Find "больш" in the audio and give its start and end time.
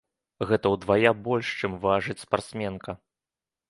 1.29-1.53